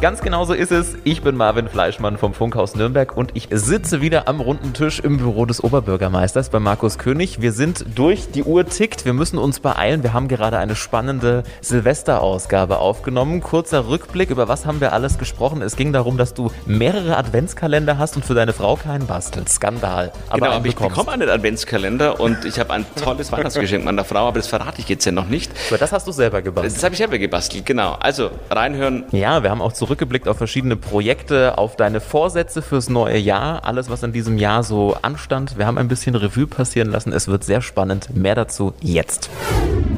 Ganz 0.00 0.22
genau 0.22 0.46
so 0.46 0.54
ist 0.54 0.72
es. 0.72 0.96
Ich 1.04 1.20
bin 1.20 1.36
Marvin 1.36 1.68
Fleischmann 1.68 2.16
vom 2.16 2.32
Funkhaus 2.32 2.74
Nürnberg 2.74 3.14
und 3.14 3.32
ich 3.34 3.48
sitze 3.50 4.00
wieder 4.00 4.28
am 4.28 4.40
runden 4.40 4.72
Tisch 4.72 4.98
im 4.98 5.18
Büro 5.18 5.44
des 5.44 5.62
Oberbürgermeisters 5.62 6.48
bei 6.48 6.58
Markus 6.58 6.96
König. 6.96 7.42
Wir 7.42 7.52
sind 7.52 7.84
durch, 7.96 8.30
die 8.30 8.42
Uhr 8.42 8.64
tickt, 8.64 9.04
wir 9.04 9.12
müssen 9.12 9.36
uns 9.36 9.60
beeilen. 9.60 10.02
Wir 10.02 10.14
haben 10.14 10.28
gerade 10.28 10.56
eine 10.56 10.74
spannende 10.74 11.42
Silvesterausgabe 11.60 12.78
aufgenommen. 12.78 13.42
Kurzer 13.42 13.88
Rückblick, 13.88 14.30
über 14.30 14.48
was 14.48 14.64
haben 14.64 14.80
wir 14.80 14.94
alles 14.94 15.18
gesprochen? 15.18 15.60
Es 15.60 15.76
ging 15.76 15.92
darum, 15.92 16.16
dass 16.16 16.32
du 16.32 16.50
mehrere 16.64 17.18
Adventskalender 17.18 17.98
hast 17.98 18.16
und 18.16 18.24
für 18.24 18.32
deine 18.32 18.54
Frau 18.54 18.76
keinen 18.76 19.06
bastelst. 19.06 19.56
Skandal. 19.56 20.12
Aber 20.30 20.46
genau, 20.46 20.64
ich 20.64 20.76
bekomme 20.76 21.12
einen 21.12 21.28
Adventskalender 21.28 22.20
und 22.20 22.46
ich 22.46 22.58
habe 22.58 22.72
ein 22.72 22.86
tolles 22.96 23.30
Weihnachtsgeschenk 23.32 23.84
meiner 23.84 24.06
Frau, 24.06 24.28
aber 24.28 24.38
das 24.38 24.46
verrate 24.46 24.80
ich 24.80 24.88
jetzt 24.88 25.04
ja 25.04 25.12
noch 25.12 25.26
nicht. 25.26 25.52
Aber 25.68 25.76
das 25.76 25.92
hast 25.92 26.06
du 26.06 26.12
selber 26.12 26.40
gebastelt. 26.40 26.74
Das 26.74 26.84
habe 26.84 26.94
ich 26.94 26.98
selber 26.98 27.18
gebastelt, 27.18 27.66
genau. 27.66 27.98
Also 28.00 28.30
reinhören. 28.50 29.04
Ja, 29.12 29.42
wir 29.42 29.50
haben 29.50 29.60
auch 29.60 29.74
zurückgeblickt 29.90 30.28
auf 30.28 30.38
verschiedene 30.38 30.76
Projekte, 30.76 31.58
auf 31.58 31.74
deine 31.74 32.00
Vorsätze 32.00 32.62
fürs 32.62 32.88
neue 32.88 33.18
Jahr, 33.18 33.64
alles, 33.64 33.90
was 33.90 34.04
in 34.04 34.12
diesem 34.12 34.38
Jahr 34.38 34.62
so 34.62 34.96
anstand. 35.02 35.58
Wir 35.58 35.66
haben 35.66 35.78
ein 35.78 35.88
bisschen 35.88 36.14
Revue 36.14 36.46
passieren 36.46 36.92
lassen. 36.92 37.12
Es 37.12 37.26
wird 37.26 37.42
sehr 37.42 37.60
spannend. 37.60 38.14
Mehr 38.14 38.36
dazu 38.36 38.72
jetzt. 38.80 39.30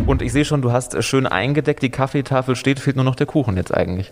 Und 0.06 0.20
ich 0.20 0.32
sehe 0.32 0.44
schon, 0.44 0.62
du 0.62 0.72
hast 0.72 1.02
schön 1.04 1.26
eingedeckt, 1.26 1.82
die 1.82 1.90
Kaffeetafel 1.90 2.56
steht, 2.56 2.80
fehlt 2.80 2.96
nur 2.96 3.04
noch 3.04 3.14
der 3.14 3.26
Kuchen 3.26 3.56
jetzt 3.56 3.72
eigentlich. 3.72 4.10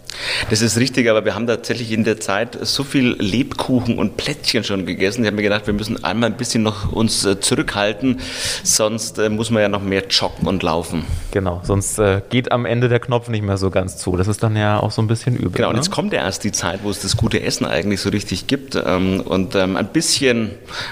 Das 0.49 0.63
ist 0.63 0.79
richtig, 0.79 1.09
aber 1.09 1.25
wir 1.25 1.35
haben 1.35 1.47
tatsächlich 1.47 1.91
in 1.93 2.05
der 2.05 2.21
Zeit 2.21 2.59
so 2.61 2.85
viel 2.85 3.17
Lebkuchen 3.19 3.99
und 3.99 4.17
Plätzchen 4.17 4.63
schon 4.63 4.87
gegessen. 4.87 5.23
Ich 5.23 5.27
habe 5.27 5.37
mir 5.37 5.43
gedacht, 5.43 5.67
wir 5.67 5.75
müssen 5.75 6.05
einmal 6.05 6.31
ein 6.31 6.37
bisschen 6.37 6.63
noch 6.63 6.93
uns 6.93 7.25
äh, 7.25 7.41
zurückhalten, 7.41 8.21
sonst 8.63 9.19
äh, 9.19 9.29
muss 9.29 9.51
man 9.51 9.63
ja 9.63 9.69
noch 9.69 9.83
mehr 9.83 10.05
joggen 10.09 10.47
und 10.47 10.63
laufen. 10.63 11.05
Genau, 11.33 11.61
sonst 11.65 11.99
äh, 11.99 12.21
geht 12.29 12.53
am 12.53 12.67
Ende 12.67 12.89
der 12.89 13.01
Knopf 13.01 13.29
nicht 13.29 13.43
mehr 13.43 13.57
so 13.57 13.71
ganz 13.71 13.97
zu. 13.97 14.17
Das 14.17 14.29
ist 14.29 14.43
dann 14.43 14.57
ja 14.57 14.79
auch 14.79 14.93
so 14.93 15.03
ein 15.03 15.09
bisschen 15.09 15.37
übel. 15.37 15.53
Genau, 15.53 15.70
und 15.71 15.77
ne? 15.77 15.83
jetzt 15.83 15.91
kommt 15.91 16.13
ja 16.13 16.21
erst 16.21 16.45
die 16.45 16.53
Zeit, 16.53 16.81
wo 16.83 16.91
es 16.91 17.01
das 17.01 17.17
gute 17.17 17.43
Essen 17.43 17.65
eigentlich 17.65 18.01
so 18.01 18.11
richtig 18.11 18.47
gibt. 18.47 18.75
Ähm, 18.75 19.21
und 19.21 19.55
ähm, 19.55 19.77
ein 19.77 19.87
bisschen 19.87 20.51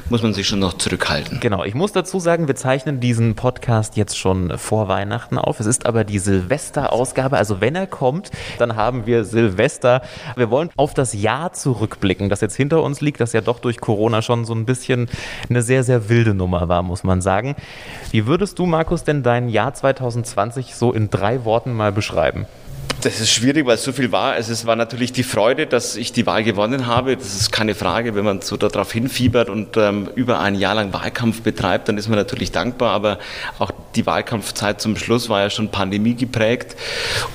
muss 0.09 0.23
man 0.23 0.35
sich 0.35 0.47
schon 0.47 0.61
noch 0.61 0.75
zurückhalten. 0.75 1.41
Genau, 1.41 1.65
ich 1.65 1.75
muss 1.75 1.93
dazu 1.93 2.21
sagen, 2.21 2.49
wir 2.49 2.57
zeichnen 2.57 3.01
diesen 3.01 3.35
Podcast 3.35 3.97
jetzt 3.97 4.17
schon 4.17 4.57
vor 4.57 4.89
Weihnachten 4.89 5.37
auf. 5.37 5.61
Es 5.61 5.67
ist 5.67 5.87
aber 5.87 6.05
die 6.05 6.19
Silvesterausgabe. 6.19 7.37
Also 7.37 7.61
wenn 7.61 7.75
er 7.75 7.87
kommt, 7.87 8.31
dann 8.59 8.77
haben 8.77 9.07
wir 9.07 9.25
Silvester. 9.25 10.03
Wir 10.37 10.51
wollen 10.51 10.71
auf 10.77 10.95
das 10.95 11.13
Jahr 11.13 11.53
zurückblicken, 11.53 12.29
das 12.29 12.41
jetzt 12.41 12.57
hinter 12.57 12.83
uns 12.83 13.01
liegt, 13.01 13.21
das 13.21 13.33
ja 13.33 13.41
doch 13.41 13.59
durch 13.59 13.81
Corona 13.81 14.23
schon 14.23 14.45
so 14.45 14.55
ein 14.55 14.65
bisschen 14.65 15.09
eine 15.49 15.63
sehr, 15.63 15.85
sehr 15.85 16.09
wilde 16.09 16.35
Nummer 16.35 16.69
war, 16.69 16.83
muss 16.83 17.05
man 17.05 17.21
sagen. 17.21 17.57
Wie 18.11 18.27
würdest 18.27 18.59
du, 18.59 18.67
Markus, 18.67 19.05
denn 19.05 19.23
dein 19.23 19.49
Jahr 19.49 19.75
2020 19.75 20.75
so 20.75 20.93
in 20.93 21.11
drei 21.11 21.45
Worten 21.45 21.73
mal 21.73 21.93
beschreiben? 21.93 22.47
Das 23.01 23.21
ist 23.21 23.31
schwierig, 23.31 23.65
weil 23.65 23.77
es 23.77 23.85
so 23.85 23.93
viel 23.93 24.11
war. 24.11 24.33
Also 24.33 24.53
es 24.53 24.67
war 24.67 24.75
natürlich 24.75 25.13
die 25.13 25.23
Freude, 25.23 25.69
dass 25.69 25.95
ich 25.95 26.11
die 26.11 26.27
Wahl 26.27 26.43
gewonnen 26.43 26.89
habe. 26.89 27.17
Das 27.17 27.37
ist 27.37 27.53
keine 27.53 27.77
Frage. 27.77 28.17
Wenn 28.17 28.25
man 28.25 28.41
so 28.41 28.57
darauf 28.57 28.91
hinfiebert 28.91 29.49
und 29.49 29.77
ähm, 29.77 30.09
über 30.17 30.41
ein 30.41 30.57
Jahr 30.57 30.75
lang 30.75 30.93
Wahlkampf 30.93 31.43
betreibt, 31.43 31.89
dann 31.89 31.97
ist 31.97 32.09
man 32.09 32.19
natürlich 32.19 32.51
dankbar. 32.51 32.91
Aber 32.91 33.21
auch 33.61 33.71
die 33.95 34.05
Wahlkampfzeit 34.05 34.81
zum 34.81 34.97
Schluss 34.97 35.29
war 35.29 35.43
ja 35.43 35.49
schon 35.49 35.69
Pandemie 35.69 36.15
geprägt. 36.15 36.75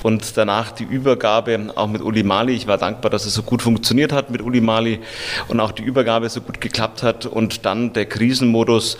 Und 0.02 0.36
danach 0.36 0.70
die 0.70 0.84
Übergabe 0.84 1.72
auch 1.76 1.88
mit 1.88 2.02
Uli 2.02 2.24
Mali. 2.24 2.52
Ich 2.52 2.66
war 2.66 2.76
dankbar, 2.76 3.10
dass 3.10 3.24
es 3.24 3.32
so 3.32 3.42
gut 3.42 3.62
funktioniert 3.62 4.12
hat 4.12 4.28
mit 4.28 4.42
Uli 4.42 4.60
Mali 4.60 5.00
und 5.48 5.60
auch 5.60 5.72
die 5.72 5.82
Übergabe 5.82 6.28
so 6.28 6.42
gut 6.42 6.60
geklappt 6.60 7.02
hat. 7.02 7.24
Und 7.24 7.64
dann 7.64 7.94
der 7.94 8.04
Krisenmodus 8.04 8.98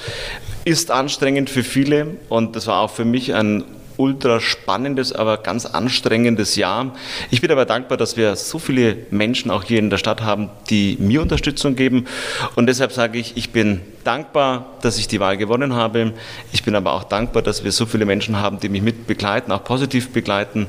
ist 0.64 0.90
anstrengend 0.90 1.50
für 1.50 1.62
viele. 1.62 2.16
Und 2.30 2.56
das 2.56 2.66
war 2.66 2.80
auch 2.80 2.90
für 2.90 3.04
mich 3.04 3.34
ein 3.34 3.64
ultra 3.96 4.40
spannendes, 4.40 5.12
aber 5.12 5.38
ganz 5.38 5.66
anstrengendes 5.66 6.56
Jahr. 6.56 6.94
Ich 7.30 7.40
bin 7.40 7.50
aber 7.50 7.64
dankbar, 7.64 7.96
dass 7.96 8.16
wir 8.16 8.36
so 8.36 8.58
viele 8.58 8.96
Menschen 9.10 9.50
auch 9.50 9.64
hier 9.64 9.78
in 9.78 9.90
der 9.90 9.98
Stadt 9.98 10.22
haben, 10.22 10.50
die 10.70 10.96
mir 11.00 11.22
Unterstützung 11.22 11.76
geben. 11.76 12.06
Und 12.56 12.66
deshalb 12.66 12.92
sage 12.92 13.18
ich, 13.18 13.36
ich 13.36 13.50
bin 13.50 13.80
dankbar, 14.04 14.66
dass 14.82 14.98
ich 14.98 15.08
die 15.08 15.20
Wahl 15.20 15.36
gewonnen 15.36 15.74
habe. 15.74 16.12
Ich 16.52 16.62
bin 16.62 16.74
aber 16.74 16.92
auch 16.92 17.04
dankbar, 17.04 17.42
dass 17.42 17.64
wir 17.64 17.72
so 17.72 17.86
viele 17.86 18.04
Menschen 18.04 18.40
haben, 18.40 18.60
die 18.60 18.68
mich 18.68 18.82
mit 18.82 19.06
begleiten, 19.06 19.52
auch 19.52 19.64
positiv 19.64 20.12
begleiten. 20.12 20.66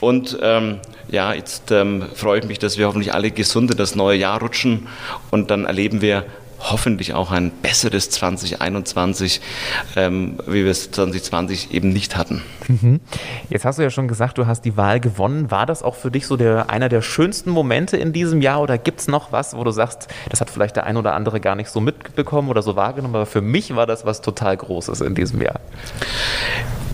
Und 0.00 0.38
ähm, 0.42 0.80
ja, 1.10 1.34
jetzt 1.34 1.70
ähm, 1.70 2.06
freue 2.14 2.40
ich 2.40 2.46
mich, 2.46 2.58
dass 2.58 2.78
wir 2.78 2.86
hoffentlich 2.86 3.12
alle 3.12 3.30
gesund 3.30 3.70
in 3.70 3.76
das 3.76 3.94
neue 3.94 4.18
Jahr 4.18 4.40
rutschen 4.40 4.88
und 5.30 5.50
dann 5.50 5.66
erleben 5.66 6.00
wir 6.00 6.24
hoffentlich 6.70 7.14
auch 7.14 7.30
ein 7.30 7.50
besseres 7.50 8.10
2021, 8.10 9.40
ähm, 9.96 10.38
wie 10.46 10.64
wir 10.64 10.70
es 10.70 10.90
2020 10.90 11.74
eben 11.74 11.90
nicht 11.90 12.16
hatten. 12.16 12.42
Mhm. 12.68 13.00
Jetzt 13.48 13.64
hast 13.64 13.78
du 13.78 13.82
ja 13.82 13.90
schon 13.90 14.08
gesagt, 14.08 14.38
du 14.38 14.46
hast 14.46 14.64
die 14.64 14.76
Wahl 14.76 15.00
gewonnen. 15.00 15.50
War 15.50 15.66
das 15.66 15.82
auch 15.82 15.94
für 15.94 16.10
dich 16.10 16.26
so 16.26 16.36
der, 16.36 16.70
einer 16.70 16.88
der 16.88 17.02
schönsten 17.02 17.50
Momente 17.50 17.96
in 17.96 18.12
diesem 18.12 18.40
Jahr 18.40 18.60
oder 18.60 18.78
gibt 18.78 19.00
es 19.00 19.08
noch 19.08 19.32
was, 19.32 19.56
wo 19.56 19.64
du 19.64 19.70
sagst, 19.70 20.08
das 20.30 20.40
hat 20.40 20.50
vielleicht 20.50 20.76
der 20.76 20.84
ein 20.84 20.96
oder 20.96 21.14
andere 21.14 21.40
gar 21.40 21.54
nicht 21.54 21.70
so 21.70 21.80
mitbekommen 21.80 22.48
oder 22.48 22.62
so 22.62 22.76
wahrgenommen, 22.76 23.14
aber 23.14 23.26
für 23.26 23.40
mich 23.40 23.74
war 23.74 23.86
das 23.86 24.04
was 24.04 24.20
total 24.20 24.56
Großes 24.56 25.00
in 25.00 25.14
diesem 25.14 25.42
Jahr? 25.42 25.60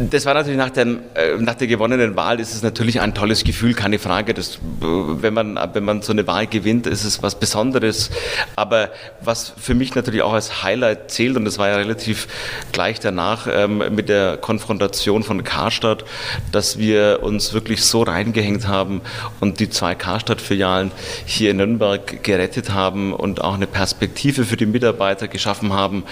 Das 0.00 0.26
war 0.26 0.34
natürlich 0.34 0.58
nach, 0.58 0.70
dem, 0.70 1.00
äh, 1.14 1.36
nach 1.38 1.56
der 1.56 1.66
gewonnenen 1.66 2.14
Wahl 2.14 2.38
ist 2.38 2.54
es 2.54 2.62
natürlich 2.62 3.00
ein 3.00 3.14
tolles 3.14 3.42
Gefühl, 3.42 3.74
keine 3.74 3.98
Frage. 3.98 4.32
Das, 4.32 4.60
wenn, 4.80 5.34
man, 5.34 5.58
wenn 5.72 5.82
man 5.82 6.02
so 6.02 6.12
eine 6.12 6.24
Wahl 6.28 6.46
gewinnt, 6.46 6.86
ist 6.86 7.02
es 7.02 7.20
was 7.20 7.34
Besonderes. 7.40 8.10
Aber 8.54 8.90
was 9.20 9.52
für 9.56 9.74
mich 9.74 9.96
natürlich 9.96 10.22
auch 10.22 10.34
als 10.34 10.62
Highlight 10.62 11.10
zählt, 11.10 11.36
und 11.36 11.44
das 11.44 11.58
war 11.58 11.68
ja 11.68 11.76
relativ 11.76 12.28
gleich 12.70 13.00
danach 13.00 13.48
ähm, 13.50 13.78
mit 13.92 14.08
der 14.08 14.36
Konfrontation 14.36 15.24
von 15.24 15.42
Karstadt, 15.42 16.04
dass 16.52 16.78
wir 16.78 17.18
uns 17.22 17.52
wirklich 17.52 17.84
so 17.84 18.02
reingehängt 18.02 18.68
haben 18.68 19.00
und 19.40 19.58
die 19.58 19.68
zwei 19.68 19.96
Karstadt-Filialen 19.96 20.92
hier 21.26 21.50
in 21.50 21.56
Nürnberg 21.56 22.22
gerettet 22.22 22.70
haben 22.70 23.12
und 23.12 23.42
auch 23.42 23.54
eine 23.54 23.66
Perspektive 23.66 24.44
für 24.44 24.56
die 24.56 24.66
Mitarbeiter 24.66 25.26
geschaffen 25.26 25.72
haben, 25.72 26.04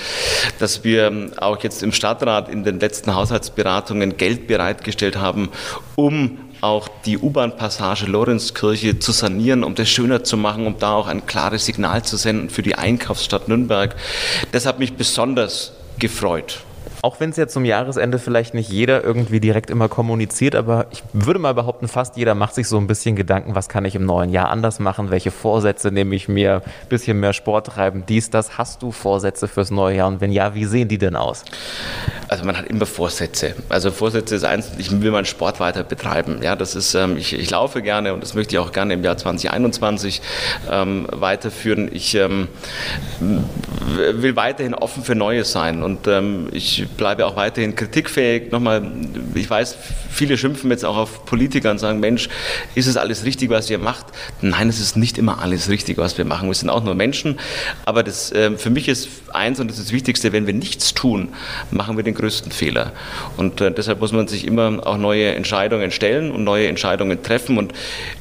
dass 0.58 0.82
wir 0.82 1.30
auch 1.36 1.62
jetzt 1.62 1.84
im 1.84 1.92
Stadtrat 1.92 2.48
in 2.48 2.64
den 2.64 2.80
letzten 2.80 3.14
Haushaltsberatungen 3.14 3.75
Beratungen 3.76 4.16
Geld 4.16 4.46
bereitgestellt 4.46 5.16
haben, 5.16 5.50
um 5.96 6.38
auch 6.62 6.88
die 7.04 7.18
U-Bahn-Passage 7.18 8.06
Lorenzkirche 8.06 8.98
zu 8.98 9.12
sanieren, 9.12 9.62
um 9.64 9.74
das 9.74 9.90
schöner 9.90 10.24
zu 10.24 10.38
machen, 10.38 10.66
um 10.66 10.78
da 10.78 10.94
auch 10.94 11.06
ein 11.06 11.26
klares 11.26 11.66
Signal 11.66 12.02
zu 12.02 12.16
senden 12.16 12.48
für 12.48 12.62
die 12.62 12.74
Einkaufsstadt 12.74 13.48
Nürnberg. 13.48 13.94
Das 14.52 14.64
hat 14.64 14.78
mich 14.78 14.94
besonders 14.94 15.74
gefreut 15.98 16.60
auch 17.06 17.20
wenn 17.20 17.30
es 17.30 17.36
jetzt 17.36 17.52
zum 17.52 17.64
Jahresende 17.64 18.18
vielleicht 18.18 18.52
nicht 18.52 18.68
jeder 18.68 19.04
irgendwie 19.04 19.38
direkt 19.38 19.70
immer 19.70 19.88
kommuniziert, 19.88 20.56
aber 20.56 20.86
ich 20.90 21.04
würde 21.12 21.38
mal 21.38 21.54
behaupten, 21.54 21.86
fast 21.86 22.16
jeder 22.16 22.34
macht 22.34 22.56
sich 22.56 22.66
so 22.66 22.78
ein 22.78 22.88
bisschen 22.88 23.14
Gedanken, 23.14 23.54
was 23.54 23.68
kann 23.68 23.84
ich 23.84 23.94
im 23.94 24.04
neuen 24.04 24.30
Jahr 24.30 24.48
anders 24.48 24.80
machen, 24.80 25.12
welche 25.12 25.30
Vorsätze 25.30 25.92
nehme 25.92 26.16
ich 26.16 26.26
mir, 26.26 26.62
bisschen 26.88 27.20
mehr 27.20 27.32
Sport 27.32 27.68
treiben, 27.68 28.02
dies, 28.08 28.30
das. 28.30 28.58
Hast 28.58 28.82
du 28.82 28.90
Vorsätze 28.90 29.46
fürs 29.46 29.70
neue 29.70 29.98
Jahr 29.98 30.08
und 30.08 30.20
wenn 30.20 30.32
ja, 30.32 30.56
wie 30.56 30.64
sehen 30.64 30.88
die 30.88 30.98
denn 30.98 31.14
aus? 31.14 31.44
Also 32.26 32.44
man 32.44 32.58
hat 32.58 32.66
immer 32.66 32.86
Vorsätze. 32.86 33.54
Also 33.68 33.92
Vorsätze 33.92 34.34
ist 34.34 34.44
eins, 34.44 34.72
ich 34.78 34.90
will 35.00 35.12
meinen 35.12 35.26
Sport 35.26 35.60
weiter 35.60 35.84
betreiben. 35.84 36.40
Ja, 36.42 36.56
das 36.56 36.74
ist, 36.74 36.94
ähm, 36.94 37.16
ich, 37.16 37.38
ich 37.38 37.50
laufe 37.50 37.82
gerne 37.82 38.14
und 38.14 38.20
das 38.20 38.34
möchte 38.34 38.56
ich 38.56 38.58
auch 38.58 38.72
gerne 38.72 38.94
im 38.94 39.04
Jahr 39.04 39.16
2021 39.16 40.22
ähm, 40.68 41.06
weiterführen. 41.12 41.88
Ich 41.92 42.16
ähm, 42.16 42.48
will 43.20 44.34
weiterhin 44.34 44.74
offen 44.74 45.04
für 45.04 45.14
Neues 45.14 45.52
sein 45.52 45.84
und 45.84 46.08
ähm, 46.08 46.48
ich 46.50 46.88
bleibe 46.96 47.26
auch 47.26 47.36
weiterhin 47.36 47.76
kritikfähig. 47.76 48.50
Nochmal, 48.50 48.90
ich 49.34 49.48
weiß, 49.48 49.76
viele 50.10 50.36
schimpfen 50.36 50.70
jetzt 50.70 50.84
auch 50.84 50.96
auf 50.96 51.24
Politiker 51.24 51.70
und 51.70 51.78
sagen, 51.78 52.00
Mensch, 52.00 52.28
ist 52.74 52.86
es 52.86 52.96
alles 52.96 53.24
richtig, 53.24 53.50
was 53.50 53.68
ihr 53.70 53.78
macht? 53.78 54.06
Nein, 54.40 54.68
es 54.68 54.80
ist 54.80 54.96
nicht 54.96 55.18
immer 55.18 55.40
alles 55.40 55.68
richtig, 55.68 55.98
was 55.98 56.18
wir 56.18 56.24
machen. 56.24 56.48
Wir 56.48 56.54
sind 56.54 56.70
auch 56.70 56.82
nur 56.82 56.94
Menschen. 56.94 57.38
Aber 57.84 58.02
das, 58.02 58.32
äh, 58.32 58.56
für 58.56 58.70
mich 58.70 58.88
ist 58.88 59.08
eins 59.32 59.60
und 59.60 59.68
das 59.68 59.78
ist 59.78 59.86
das 59.86 59.92
Wichtigste, 59.92 60.32
wenn 60.32 60.46
wir 60.46 60.54
nichts 60.54 60.94
tun, 60.94 61.28
machen 61.70 61.96
wir 61.96 62.04
den 62.04 62.14
größten 62.14 62.52
Fehler. 62.52 62.92
Und 63.36 63.60
äh, 63.60 63.70
deshalb 63.70 64.00
muss 64.00 64.12
man 64.12 64.28
sich 64.28 64.46
immer 64.46 64.86
auch 64.86 64.96
neue 64.96 65.34
Entscheidungen 65.34 65.90
stellen 65.90 66.30
und 66.30 66.44
neue 66.44 66.68
Entscheidungen 66.68 67.22
treffen. 67.22 67.58
Und 67.58 67.72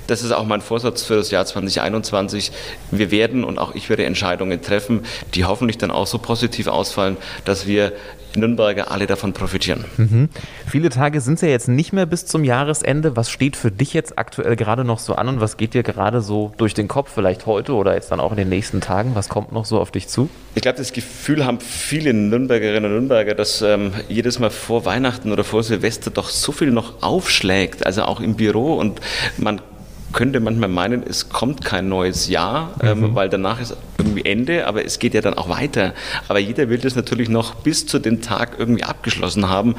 das 0.08 0.24
ist 0.24 0.32
auch 0.32 0.46
mein 0.46 0.62
Vorsatz 0.62 1.04
für 1.04 1.16
das 1.16 1.32
Jahr 1.32 1.46
2021. 1.46 2.52
Wir 2.92 3.12
werden 3.12 3.44
und 3.44 3.58
auch 3.58 3.76
ich 3.76 3.90
werde 3.90 4.06
Entscheidungen 4.06 4.62
treffen, 4.62 5.02
die 5.34 5.46
hoffentlich 5.46 5.78
dann 5.78 5.92
auch 5.92 6.08
so 6.08 6.18
positiv 6.18 6.68
ausfallen, 6.68 7.18
dass 7.46 7.68
wir 7.68 7.94
Nürnberger 8.36 8.92
alle 8.92 9.08
davon 9.08 9.34
profitieren. 9.34 9.86
Mhm. 9.98 10.30
Viele 10.68 10.90
Tage 10.90 11.22
sind 11.22 11.36
es 11.36 11.42
ja 11.42 11.48
jetzt 11.48 11.68
nicht 11.68 11.94
mehr 11.94 12.06
bis 12.06 12.26
zum 12.26 12.44
Jahresende. 12.44 13.16
Was 13.16 13.30
steht 13.30 13.56
für 13.56 13.72
dich 13.72 13.94
jetzt 13.94 14.18
aktuell 14.18 14.56
gerade 14.56 14.84
noch 14.84 15.00
so 15.00 15.16
an 15.16 15.28
und 15.28 15.42
was 15.42 15.58
geht 15.58 15.74
dir 15.74 15.84
gerade 15.84 16.22
so 16.22 16.54
durch 16.58 16.74
den 16.74 16.88
Kopf, 16.88 17.12
vielleicht 17.14 17.46
heute 17.46 17.74
oder 17.74 17.94
jetzt 17.94 18.12
dann 18.12 18.20
auch 18.20 18.32
in 18.32 18.38
den 18.38 18.50
nächsten 18.50 18.82
Tagen? 18.82 19.16
Was 19.16 19.30
kommt 19.30 19.52
noch 19.52 19.66
so 19.66 19.80
auf 19.80 19.92
dich 19.92 20.08
zu? 20.08 20.30
Ich 20.56 20.62
glaube, 20.62 20.78
das 20.78 20.94
Gefühl 20.94 21.46
haben 21.46 21.60
viele 21.60 22.14
Nürnbergerinnen 22.14 22.86
und 22.86 22.92
Nürnberger, 22.92 23.36
dass 23.36 23.62
ähm, 23.62 23.94
jedes 24.10 24.40
Mal 24.40 24.50
vor 24.50 24.86
Weihnachten 24.86 25.32
oder 25.32 25.44
vor 25.44 25.64
Silvester 25.64 26.12
doch 26.12 26.30
so 26.30 26.52
viel 26.52 26.72
noch 26.72 27.02
aufschlägt, 27.02 27.86
also 27.86 28.04
auch 28.04 28.20
im 28.20 28.36
Büro 28.36 28.76
und 28.76 29.02
man 29.38 29.62
könnte 30.14 30.40
manchmal 30.40 30.70
meinen, 30.70 31.04
es 31.04 31.30
kommt 31.30 31.64
kein 31.64 31.90
neues 31.90 32.28
Jahr, 32.30 32.74
ähm, 32.82 33.02
mhm. 33.02 33.16
weil 33.16 33.30
danach 33.30 33.60
ist 33.60 33.76
irgendwie 33.98 34.26
Ende, 34.26 34.68
aber 34.68 34.86
es 34.86 35.00
geht 35.00 35.14
ja 35.14 35.22
dann 35.22 35.34
auch 35.34 35.50
weiter. 35.50 35.94
Aber 36.28 36.40
jeder 36.40 36.70
will 36.70 36.78
das 36.78 36.96
natürlich 36.96 37.30
noch 37.30 37.56
bis 37.56 37.86
zu 37.86 38.00
dem 38.00 38.22
Tag 38.22 38.56
irgendwie 38.58 38.84
abgeschlossen 38.84 39.50
haben. 39.50 39.76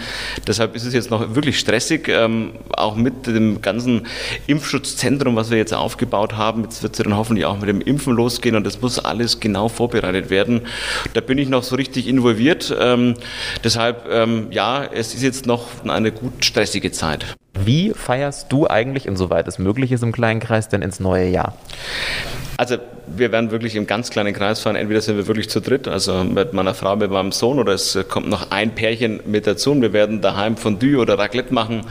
Deshalb 0.46 0.75
ist 0.75 0.84
es 0.84 0.94
jetzt 0.94 1.11
noch 1.11 1.34
wirklich 1.34 1.58
stressig, 1.58 2.08
ähm, 2.08 2.52
auch 2.76 2.96
mit 2.96 3.26
dem 3.26 3.62
ganzen 3.62 4.06
Impfschutzzentrum, 4.46 5.37
was 5.37 5.50
wir 5.50 5.58
jetzt 5.58 5.75
aufgebaut 5.75 6.34
haben. 6.34 6.64
Jetzt 6.64 6.82
wird 6.82 6.99
es 6.99 7.02
dann 7.02 7.17
hoffentlich 7.17 7.46
auch 7.46 7.58
mit 7.58 7.69
dem 7.69 7.81
Impfen 7.81 8.14
losgehen 8.14 8.56
und 8.56 8.64
das 8.64 8.81
muss 8.81 8.99
alles 8.99 9.40
genau 9.40 9.69
vorbereitet 9.69 10.31
werden. 10.31 10.62
Da 11.14 11.20
bin 11.20 11.38
ich 11.38 11.49
noch 11.49 11.62
so 11.62 11.76
richtig 11.76 12.06
involviert. 12.08 12.75
Ähm, 12.78 13.14
deshalb, 13.64 14.06
ähm, 14.11 14.49
ja, 14.50 14.84
es 14.84 15.14
ist 15.14 15.23
jetzt 15.23 15.46
noch 15.46 15.67
eine 15.87 16.12
gut 16.12 16.44
stressige 16.44 16.93
Zeit. 16.93 17.37
Wie 17.66 17.92
feierst 17.92 18.52
du 18.52 18.68
eigentlich, 18.68 19.06
insoweit 19.06 19.48
es 19.48 19.58
möglich 19.58 19.90
ist 19.90 20.04
im 20.04 20.12
kleinen 20.12 20.38
Kreis, 20.38 20.68
denn 20.68 20.82
ins 20.82 21.00
neue 21.00 21.28
Jahr? 21.28 21.54
Also 22.56 22.78
wir 23.06 23.32
werden 23.32 23.50
wirklich 23.50 23.76
im 23.76 23.86
ganz 23.86 24.10
kleinen 24.10 24.34
Kreis 24.34 24.60
fahren. 24.60 24.76
Entweder 24.76 25.00
sind 25.00 25.16
wir 25.16 25.26
wirklich 25.26 25.48
zu 25.48 25.60
dritt, 25.60 25.88
also 25.88 26.24
mit 26.24 26.52
meiner 26.52 26.74
Frau, 26.74 26.96
mit 26.96 27.10
meinem 27.10 27.32
Sohn, 27.32 27.58
oder 27.58 27.72
es 27.72 27.98
kommt 28.08 28.28
noch 28.28 28.50
ein 28.50 28.74
Pärchen 28.74 29.20
mit 29.26 29.46
dazu. 29.46 29.72
Und 29.72 29.82
wir 29.82 29.92
werden 29.92 30.20
daheim 30.20 30.56
Fondue 30.56 30.98
oder 30.98 31.18
Raclette 31.18 31.54
machen 31.54 31.82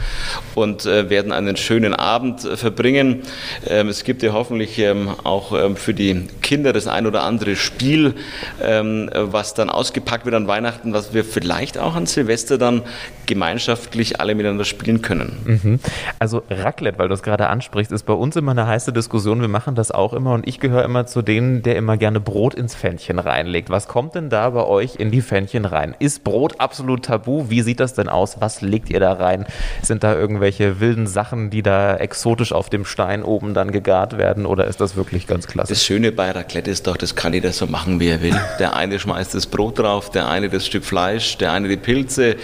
und 0.54 0.86
äh, 0.86 1.08
werden 1.10 1.32
einen 1.32 1.56
schönen 1.56 1.94
Abend 1.94 2.44
äh, 2.44 2.56
verbringen. 2.56 3.22
Ähm, 3.66 3.88
es 3.88 4.04
gibt 4.04 4.22
ja 4.22 4.32
hoffentlich 4.32 4.78
ähm, 4.78 5.10
auch 5.24 5.52
ähm, 5.52 5.76
für 5.76 5.94
die 5.94 6.26
Kinder 6.42 6.72
das 6.72 6.86
ein 6.86 7.06
oder 7.06 7.22
andere 7.22 7.56
Spiel, 7.56 8.14
ähm, 8.62 9.10
was 9.14 9.54
dann 9.54 9.70
ausgepackt 9.70 10.24
wird 10.26 10.34
an 10.34 10.46
Weihnachten, 10.46 10.92
was 10.92 11.14
wir 11.14 11.24
vielleicht 11.24 11.78
auch 11.78 11.94
an 11.94 12.06
Silvester 12.06 12.58
dann 12.58 12.82
gemeinschaftlich 13.26 14.20
alle 14.20 14.34
miteinander 14.34 14.64
spielen 14.64 15.02
können. 15.02 15.60
Mhm. 15.62 15.80
Also 16.18 16.42
Raclette, 16.50 16.98
weil 16.98 17.08
du 17.08 17.14
es 17.14 17.22
gerade 17.22 17.48
ansprichst, 17.48 17.92
ist 17.92 18.04
bei 18.04 18.12
uns 18.12 18.36
immer 18.36 18.52
eine 18.52 18.66
heiße 18.66 18.92
Diskussion. 18.92 19.40
Wir 19.40 19.48
machen 19.48 19.74
das 19.74 19.90
auch 19.90 20.12
immer 20.12 20.32
und 20.32 20.46
ich 20.46 20.60
gehöre 20.60 20.84
immer 20.84 21.05
zu 21.06 21.22
denen, 21.22 21.62
der 21.62 21.76
immer 21.76 21.96
gerne 21.96 22.20
Brot 22.20 22.54
ins 22.54 22.74
Pfännchen 22.74 23.18
reinlegt. 23.18 23.70
Was 23.70 23.88
kommt 23.88 24.14
denn 24.14 24.30
da 24.30 24.50
bei 24.50 24.64
euch 24.64 24.96
in 24.96 25.10
die 25.10 25.22
Pfännchen 25.22 25.64
rein? 25.64 25.94
Ist 25.98 26.24
Brot 26.24 26.60
absolut 26.60 27.04
tabu? 27.04 27.48
Wie 27.48 27.62
sieht 27.62 27.80
das 27.80 27.94
denn 27.94 28.08
aus? 28.08 28.40
Was 28.40 28.60
legt 28.60 28.90
ihr 28.90 29.00
da 29.00 29.12
rein? 29.12 29.46
Sind 29.82 30.04
da 30.04 30.14
irgendwelche 30.14 30.80
wilden 30.80 31.06
Sachen, 31.06 31.50
die 31.50 31.62
da 31.62 31.96
exotisch 31.96 32.52
auf 32.52 32.70
dem 32.70 32.84
Stein 32.84 33.22
oben 33.22 33.54
dann 33.54 33.72
gegart 33.72 34.18
werden 34.18 34.46
oder 34.46 34.66
ist 34.66 34.80
das 34.80 34.96
wirklich 34.96 35.26
ganz 35.26 35.46
klassisch? 35.46 35.76
Das 35.76 35.84
Schöne 35.84 36.12
bei 36.12 36.30
Raclette 36.30 36.70
ist 36.70 36.86
doch, 36.86 36.96
das 36.96 37.14
kann 37.14 37.32
jeder 37.34 37.52
so 37.52 37.66
machen, 37.66 38.00
wie 38.00 38.08
er 38.08 38.22
will. 38.22 38.38
Der 38.58 38.74
eine 38.76 38.98
schmeißt 38.98 39.34
das 39.34 39.46
Brot 39.46 39.78
drauf, 39.78 40.10
der 40.10 40.28
eine 40.28 40.48
das 40.48 40.66
Stück 40.66 40.84
Fleisch, 40.84 41.38
der 41.38 41.52
eine 41.52 41.68
die 41.68 41.76
Pilze. 41.76 42.36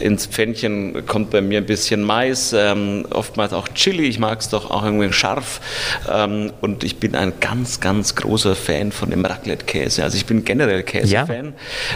Ins 0.00 0.26
Pfännchen 0.26 1.06
kommt 1.06 1.30
bei 1.30 1.40
mir 1.40 1.58
ein 1.58 1.66
bisschen 1.66 2.02
Mais, 2.02 2.52
ähm, 2.52 3.06
oftmals 3.10 3.52
auch 3.52 3.68
Chili. 3.68 4.04
Ich 4.04 4.18
mag 4.18 4.40
es 4.40 4.48
doch 4.48 4.70
auch 4.70 4.84
irgendwie 4.84 5.12
scharf. 5.12 5.60
Ähm, 6.12 6.52
und 6.60 6.84
ich 6.84 6.98
bin 6.98 7.14
ein 7.14 7.32
ganz, 7.40 7.80
ganz 7.80 8.03
großer 8.12 8.54
Fan 8.54 8.92
von 8.92 9.10
dem 9.10 9.24
Raclette-Käse. 9.24 10.02
Also 10.02 10.16
ich 10.16 10.26
bin 10.26 10.44
generell 10.44 10.82
Käsefan. 10.82 11.54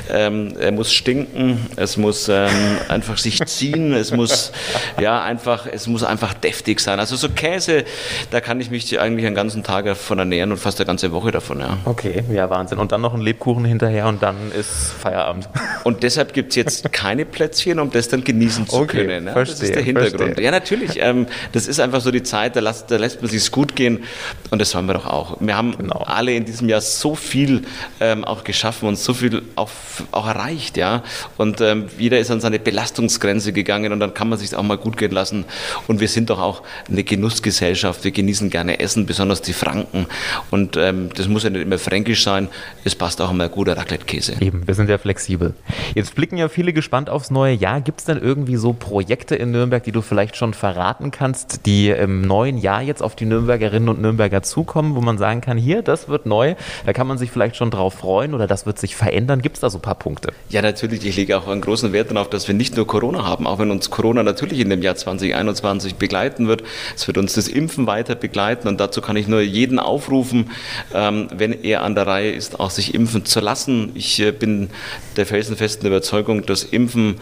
Ja. 0.08 0.16
Ähm, 0.16 0.54
er 0.58 0.72
muss 0.72 0.92
stinken, 0.92 1.66
es 1.76 1.96
muss 1.96 2.28
ähm, 2.28 2.48
einfach 2.88 3.18
sich 3.18 3.44
ziehen, 3.46 3.92
es 3.92 4.12
muss 4.12 4.52
ja 5.00 5.22
einfach, 5.22 5.66
es 5.66 5.86
muss 5.86 6.04
einfach 6.04 6.34
deftig 6.34 6.80
sein. 6.80 7.00
Also 7.00 7.16
so 7.16 7.28
Käse, 7.28 7.84
da 8.30 8.40
kann 8.40 8.60
ich 8.60 8.70
mich 8.70 8.98
eigentlich 8.98 9.26
einen 9.26 9.34
ganzen 9.34 9.62
Tag 9.62 9.84
davon 9.84 10.18
ernähren 10.18 10.52
und 10.52 10.58
fast 10.58 10.78
eine 10.80 10.86
ganze 10.86 11.12
Woche 11.12 11.30
davon. 11.30 11.60
Ja. 11.60 11.78
Okay, 11.84 12.24
ja 12.32 12.48
Wahnsinn. 12.50 12.78
Und 12.78 12.92
dann 12.92 13.00
noch 13.00 13.14
ein 13.14 13.20
Lebkuchen 13.20 13.64
hinterher 13.64 14.06
und 14.06 14.22
dann 14.22 14.52
ist 14.52 14.92
Feierabend. 15.00 15.48
Und 15.84 16.02
deshalb 16.02 16.32
gibt 16.32 16.50
es 16.50 16.56
jetzt 16.56 16.92
keine 16.92 17.24
Plätzchen, 17.24 17.78
um 17.78 17.90
das 17.90 18.08
dann 18.08 18.24
genießen 18.24 18.68
zu 18.68 18.76
okay, 18.76 19.06
können. 19.06 19.26
Ja? 19.26 19.32
Verstehe, 19.32 19.54
das 19.54 19.62
ist 19.62 19.74
der 19.74 19.82
Hintergrund. 19.82 20.22
Verstehe. 20.22 20.44
Ja, 20.44 20.50
natürlich. 20.50 20.98
Ähm, 21.00 21.26
das 21.52 21.66
ist 21.66 21.80
einfach 21.80 22.00
so 22.00 22.10
die 22.10 22.22
Zeit, 22.22 22.56
da, 22.56 22.60
lässt, 22.60 22.90
da 22.90 22.96
lässt 22.96 23.20
man 23.20 23.30
sich 23.30 23.50
gut 23.50 23.74
gehen 23.76 24.04
und 24.50 24.60
das 24.60 24.70
sollen 24.70 24.86
wir 24.86 24.94
doch 24.94 25.06
auch. 25.06 25.36
Wir 25.40 25.56
haben 25.56 25.76
genau. 25.76 25.97
Alle 26.06 26.32
in 26.34 26.44
diesem 26.44 26.68
Jahr 26.68 26.80
so 26.80 27.14
viel 27.14 27.62
ähm, 28.00 28.24
auch 28.24 28.44
geschaffen 28.44 28.88
und 28.88 28.98
so 28.98 29.14
viel 29.14 29.42
auch, 29.56 29.70
auch 30.12 30.26
erreicht, 30.26 30.76
ja. 30.76 31.02
Und 31.36 31.60
ähm, 31.60 31.86
jeder 31.98 32.18
ist 32.18 32.30
an 32.30 32.40
seine 32.40 32.58
Belastungsgrenze 32.58 33.52
gegangen 33.52 33.92
und 33.92 34.00
dann 34.00 34.14
kann 34.14 34.28
man 34.28 34.38
sich 34.38 34.54
auch 34.54 34.62
mal 34.62 34.78
gut 34.78 34.96
gehen 34.96 35.12
lassen. 35.12 35.44
Und 35.86 36.00
wir 36.00 36.08
sind 36.08 36.30
doch 36.30 36.40
auch 36.40 36.62
eine 36.88 37.04
Genussgesellschaft. 37.04 38.04
Wir 38.04 38.10
genießen 38.10 38.50
gerne 38.50 38.80
Essen, 38.80 39.06
besonders 39.06 39.42
die 39.42 39.52
Franken. 39.52 40.06
Und 40.50 40.76
ähm, 40.76 41.10
das 41.14 41.28
muss 41.28 41.44
ja 41.44 41.50
nicht 41.50 41.62
immer 41.62 41.78
fränkisch 41.78 42.22
sein. 42.22 42.48
Es 42.84 42.94
passt 42.94 43.20
auch 43.20 43.30
immer 43.30 43.48
guter 43.48 43.76
Raclette-Käse. 43.76 44.36
Eben, 44.40 44.66
wir 44.66 44.74
sind 44.74 44.88
ja 44.88 44.98
flexibel. 44.98 45.54
Jetzt 45.94 46.14
blicken 46.14 46.36
ja 46.36 46.48
viele 46.48 46.72
gespannt 46.72 47.10
aufs 47.10 47.30
neue 47.30 47.54
Jahr. 47.54 47.80
Gibt 47.80 48.00
es 48.00 48.06
denn 48.06 48.18
irgendwie 48.18 48.56
so 48.56 48.72
Projekte 48.72 49.34
in 49.34 49.50
Nürnberg, 49.50 49.82
die 49.82 49.92
du 49.92 50.02
vielleicht 50.02 50.36
schon 50.36 50.54
verraten 50.54 51.10
kannst, 51.10 51.66
die 51.66 51.88
im 51.88 52.22
neuen 52.22 52.58
Jahr 52.58 52.82
jetzt 52.82 53.02
auf 53.02 53.16
die 53.16 53.26
Nürnbergerinnen 53.26 53.88
und 53.88 54.00
Nürnberger 54.00 54.42
zukommen, 54.42 54.94
wo 54.94 55.00
man 55.00 55.18
sagen 55.18 55.40
kann, 55.40 55.58
hier, 55.58 55.77
das 55.82 56.08
wird 56.08 56.26
neu, 56.26 56.54
da 56.86 56.92
kann 56.92 57.06
man 57.06 57.18
sich 57.18 57.30
vielleicht 57.30 57.56
schon 57.56 57.70
drauf 57.70 57.94
freuen 57.94 58.34
oder 58.34 58.46
das 58.46 58.66
wird 58.66 58.78
sich 58.78 58.96
verändern. 58.96 59.42
Gibt 59.42 59.56
es 59.56 59.60
da 59.60 59.70
so 59.70 59.78
ein 59.78 59.82
paar 59.82 59.94
Punkte? 59.94 60.32
Ja, 60.48 60.62
natürlich. 60.62 61.04
Ich 61.04 61.16
lege 61.16 61.36
auch 61.38 61.48
einen 61.48 61.60
großen 61.60 61.92
Wert 61.92 62.10
darauf, 62.10 62.30
dass 62.30 62.48
wir 62.48 62.54
nicht 62.54 62.76
nur 62.76 62.86
Corona 62.86 63.24
haben, 63.24 63.46
auch 63.46 63.58
wenn 63.58 63.70
uns 63.70 63.90
Corona 63.90 64.22
natürlich 64.22 64.60
in 64.60 64.70
dem 64.70 64.82
Jahr 64.82 64.96
2021 64.96 65.96
begleiten 65.96 66.48
wird. 66.48 66.62
Es 66.96 67.06
wird 67.06 67.18
uns 67.18 67.34
das 67.34 67.48
Impfen 67.48 67.86
weiter 67.86 68.14
begleiten 68.14 68.68
und 68.68 68.80
dazu 68.80 69.00
kann 69.00 69.16
ich 69.16 69.28
nur 69.28 69.40
jeden 69.40 69.78
aufrufen, 69.78 70.50
ähm, 70.94 71.28
wenn 71.34 71.52
er 71.52 71.82
an 71.82 71.94
der 71.94 72.06
Reihe 72.06 72.32
ist, 72.32 72.60
auch 72.60 72.70
sich 72.70 72.94
impfen 72.94 73.24
zu 73.24 73.40
lassen. 73.40 73.92
Ich 73.94 74.20
äh, 74.20 74.32
bin 74.32 74.70
der 75.16 75.26
felsenfesten 75.26 75.86
Überzeugung, 75.86 76.46
dass 76.46 76.64
Impfen 76.64 77.16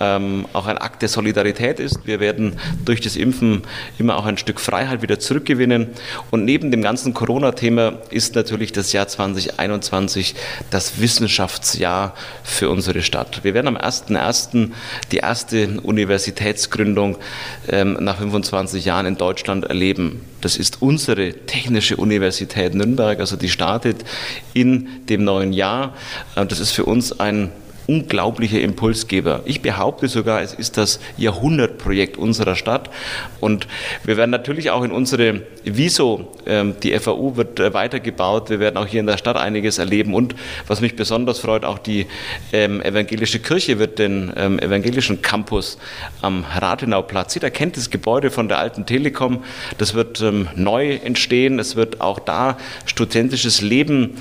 ähm, 0.00 0.46
auch 0.52 0.66
ein 0.66 0.78
Akt 0.78 1.02
der 1.02 1.08
Solidarität 1.08 1.80
ist. 1.80 2.06
Wir 2.06 2.20
werden 2.20 2.58
durch 2.84 3.00
das 3.00 3.16
Impfen 3.16 3.62
immer 3.98 4.16
auch 4.16 4.26
ein 4.26 4.38
Stück 4.38 4.60
Freiheit 4.60 5.02
wieder 5.02 5.18
zurückgewinnen. 5.18 5.88
Und 6.30 6.44
neben 6.44 6.70
dem 6.70 6.82
ganzen 6.82 7.14
Corona-Thema 7.14 7.94
ist 8.10 8.34
natürlich 8.34 8.72
das 8.72 8.92
Jahr 8.92 9.08
2021 9.08 10.34
das 10.70 11.00
Wissenschaftsjahr 11.00 12.14
für 12.42 12.70
unsere 12.70 13.02
Stadt. 13.02 13.44
Wir 13.44 13.54
werden 13.54 13.68
am 13.68 13.76
1.1. 13.76 14.70
die 15.10 15.18
erste 15.18 15.80
Universitätsgründung 15.80 17.18
ähm, 17.68 17.98
nach 18.00 18.18
25 18.18 18.84
Jahren 18.84 19.06
in 19.06 19.16
Deutschland 19.16 19.64
erleben. 19.64 20.20
Das 20.40 20.56
ist 20.56 20.82
unsere 20.82 21.32
Technische 21.46 21.96
Universität 21.96 22.74
Nürnberg, 22.74 23.20
also 23.20 23.36
die 23.36 23.48
startet 23.48 24.04
in 24.54 25.06
dem 25.08 25.24
neuen 25.24 25.52
Jahr. 25.52 25.94
Äh, 26.34 26.46
das 26.46 26.60
ist 26.60 26.72
für 26.72 26.84
uns 26.84 27.18
ein 27.20 27.50
unglaubliche 27.92 28.58
Impulsgeber. 28.58 29.42
Ich 29.44 29.60
behaupte 29.60 30.08
sogar, 30.08 30.40
es 30.40 30.54
ist 30.54 30.78
das 30.78 30.98
Jahrhundertprojekt 31.18 32.16
unserer 32.16 32.56
Stadt. 32.56 32.88
Und 33.38 33.66
wir 34.04 34.16
werden 34.16 34.30
natürlich 34.30 34.70
auch 34.70 34.82
in 34.82 34.92
unsere 34.92 35.42
Wieso, 35.64 36.32
ähm, 36.46 36.74
die 36.82 36.98
FAU 36.98 37.36
wird 37.36 37.60
äh, 37.60 37.74
weitergebaut. 37.74 38.48
Wir 38.48 38.60
werden 38.60 38.78
auch 38.78 38.86
hier 38.86 39.00
in 39.00 39.06
der 39.06 39.18
Stadt 39.18 39.36
einiges 39.36 39.76
erleben. 39.78 40.14
Und 40.14 40.34
was 40.66 40.80
mich 40.80 40.96
besonders 40.96 41.38
freut, 41.38 41.64
auch 41.64 41.78
die 41.78 42.06
ähm, 42.52 42.80
evangelische 42.80 43.40
Kirche 43.40 43.78
wird 43.78 43.98
den 43.98 44.32
ähm, 44.36 44.58
evangelischen 44.58 45.20
Campus 45.20 45.78
am 46.22 46.44
Rathenauplatz. 46.44 47.34
Jeder 47.34 47.50
kennt 47.50 47.76
das 47.76 47.90
Gebäude 47.90 48.30
von 48.30 48.48
der 48.48 48.58
alten 48.58 48.86
Telekom. 48.86 49.44
Das 49.76 49.92
wird 49.94 50.22
neu 50.56 50.94
entstehen. 50.94 51.58
Es 51.58 51.76
wird 51.76 52.00
auch 52.00 52.18
da 52.18 52.56
studentisches 52.86 53.60
Leben 53.60 54.16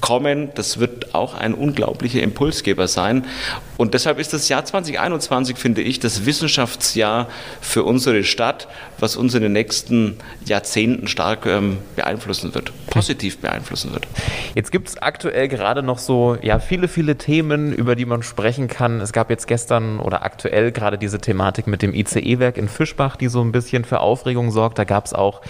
kommen. 0.00 0.50
Das 0.54 0.78
wird 0.78 1.14
auch 1.14 1.34
ein 1.34 1.54
unglaublicher 1.54 2.22
Impulsgeber 2.22 2.88
sein. 2.88 3.24
Und 3.76 3.94
deshalb 3.94 4.18
ist 4.18 4.32
das 4.32 4.48
Jahr 4.48 4.64
2021, 4.64 5.56
finde 5.56 5.80
ich, 5.80 6.00
das 6.00 6.26
Wissenschaftsjahr 6.26 7.28
für 7.60 7.84
unsere 7.84 8.24
Stadt, 8.24 8.68
was 8.98 9.16
uns 9.16 9.34
in 9.34 9.42
den 9.42 9.52
nächsten 9.52 10.18
Jahrzehnten 10.44 11.08
stark 11.08 11.46
ähm, 11.46 11.78
beeinflussen 11.96 12.54
wird, 12.54 12.72
positiv 12.90 13.38
beeinflussen 13.38 13.92
wird. 13.92 14.06
Jetzt 14.54 14.70
gibt 14.70 14.88
es 14.88 14.98
aktuell 14.98 15.48
gerade 15.48 15.82
noch 15.82 15.98
so 15.98 16.36
ja, 16.42 16.58
viele, 16.58 16.88
viele 16.88 17.16
Themen, 17.16 17.72
über 17.72 17.96
die 17.96 18.04
man 18.04 18.22
sprechen 18.22 18.68
kann. 18.68 19.00
Es 19.00 19.12
gab 19.12 19.30
jetzt 19.30 19.46
gestern 19.46 19.98
oder 19.98 20.24
aktuell 20.24 20.72
gerade 20.72 20.98
diese 20.98 21.18
Thematik 21.18 21.66
mit 21.66 21.80
dem 21.80 21.94
ICE-Werk 21.94 22.58
in 22.58 22.68
Fischbach, 22.68 23.16
die 23.16 23.28
so 23.28 23.40
ein 23.40 23.52
bisschen 23.52 23.84
für 23.84 24.00
Aufregung 24.00 24.50
sorgt. 24.50 24.78
Da 24.78 24.84
gab 24.84 25.06
es 25.06 25.14
auch 25.14 25.40